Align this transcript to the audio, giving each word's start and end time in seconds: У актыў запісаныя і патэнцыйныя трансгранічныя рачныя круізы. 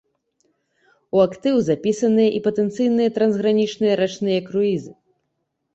У 1.17 1.21
актыў 1.27 1.55
запісаныя 1.69 2.29
і 2.41 2.41
патэнцыйныя 2.49 3.09
трансгранічныя 3.19 3.93
рачныя 4.03 4.39
круізы. 4.49 4.91